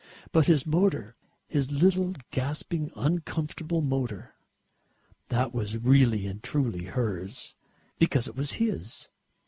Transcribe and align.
But 0.31 0.47
his 0.47 0.65
motor 0.65 1.15
his 1.47 1.69
little 1.69 2.15
gasping 2.31 2.91
uncomfortable 2.95 3.81
motor 3.83 4.33
that 5.29 5.53
was 5.53 5.77
really 5.77 6.25
and 6.25 6.41
truly 6.41 6.85
hers, 6.85 7.55
because 7.99 8.27
it 8.27 8.35
was 8.35 8.53
his. 8.53 9.09